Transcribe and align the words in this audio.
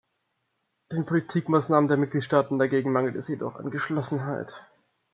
Den 0.91 1.05
Politikmaßnahmen 1.05 1.87
der 1.87 1.95
Mitgliedstaaten 1.95 2.57
dagegen 2.57 2.91
mangelt 2.91 3.15
es 3.17 3.27
jedoch 3.27 3.57
an 3.57 3.69
Geschlossenheit. 3.69 4.51